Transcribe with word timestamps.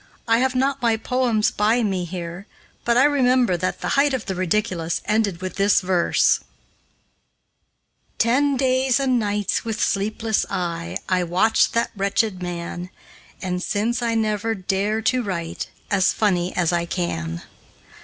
I 0.27 0.39
have 0.39 0.55
not 0.55 0.81
my 0.81 0.97
poems 0.97 1.51
by 1.51 1.83
me 1.83 2.05
here, 2.05 2.47
but 2.85 2.97
I 2.97 3.03
remember 3.03 3.55
that 3.55 3.81
'The 3.81 3.89
Height 3.89 4.15
of 4.15 4.25
the 4.25 4.33
Ridiculous' 4.33 5.03
ended 5.05 5.41
with 5.43 5.57
this 5.57 5.79
verse: 5.81 6.39
"Ten 8.17 8.57
days 8.57 8.99
and 8.99 9.19
nights, 9.19 9.63
with 9.63 9.79
sleepless 9.79 10.43
eye, 10.49 10.97
I 11.07 11.23
watched 11.23 11.73
that 11.73 11.91
wretched 11.95 12.41
man, 12.41 12.89
And 13.43 13.61
since, 13.61 14.01
I 14.01 14.15
never 14.15 14.55
dare 14.55 15.03
to 15.03 15.21
write 15.21 15.67
As 15.91 16.13
funny 16.13 16.51
as 16.55 16.73
I 16.73 16.85
can." 16.85 17.43